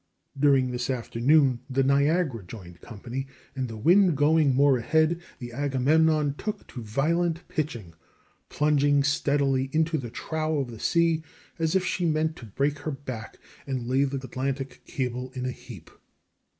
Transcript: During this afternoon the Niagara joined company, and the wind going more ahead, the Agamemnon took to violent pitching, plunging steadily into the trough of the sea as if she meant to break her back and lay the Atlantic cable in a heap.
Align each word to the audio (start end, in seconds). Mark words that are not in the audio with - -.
During 0.35 0.71
this 0.71 0.89
afternoon 0.89 1.59
the 1.69 1.83
Niagara 1.83 2.41
joined 2.43 2.81
company, 2.81 3.27
and 3.55 3.67
the 3.67 3.77
wind 3.77 4.17
going 4.17 4.55
more 4.55 4.79
ahead, 4.79 5.21
the 5.37 5.53
Agamemnon 5.53 6.33
took 6.39 6.65
to 6.69 6.81
violent 6.81 7.47
pitching, 7.47 7.93
plunging 8.49 9.03
steadily 9.03 9.69
into 9.73 9.99
the 9.99 10.09
trough 10.09 10.57
of 10.57 10.71
the 10.71 10.79
sea 10.79 11.21
as 11.59 11.75
if 11.75 11.85
she 11.85 12.05
meant 12.07 12.35
to 12.37 12.47
break 12.47 12.79
her 12.79 12.91
back 12.91 13.37
and 13.67 13.87
lay 13.87 14.03
the 14.03 14.17
Atlantic 14.17 14.81
cable 14.87 15.31
in 15.35 15.45
a 15.45 15.51
heap. 15.51 15.91